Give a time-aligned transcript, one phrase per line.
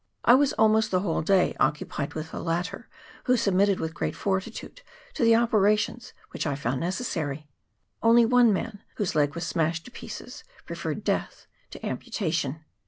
[0.25, 2.89] I was almost the whole day occupied with the latter,
[3.25, 4.81] who submitted with great fortitude
[5.13, 7.47] to the operations which I found necessary.
[8.01, 12.61] Only one man, whose leg was smashed to pieces, preferred death to ampu tation.